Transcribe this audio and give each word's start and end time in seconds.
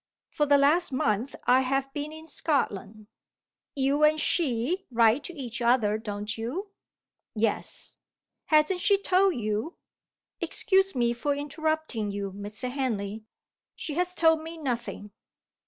"For 0.31 0.47
the 0.47 0.57
last 0.57 0.91
month 0.91 1.35
I 1.45 1.59
have 1.61 1.93
been 1.93 2.11
in 2.11 2.25
Scotland." 2.25 3.05
"You 3.75 4.01
and 4.03 4.19
she 4.19 4.87
write 4.89 5.23
to 5.25 5.33
each 5.39 5.61
other, 5.61 5.99
don't 5.99 6.39
you?" 6.39 6.71
"Yes." 7.35 7.99
"Hasn't 8.47 8.81
she 8.81 8.97
told 8.99 9.35
you" 9.35 9.77
"Excuse 10.41 10.95
me 10.95 11.13
for 11.13 11.35
interrupting 11.35 12.09
you, 12.09 12.31
Mr. 12.31 12.71
Henley; 12.71 13.25
she 13.75 13.93
has 13.93 14.15
told 14.15 14.41
me 14.41 14.57
nothing." 14.57 15.11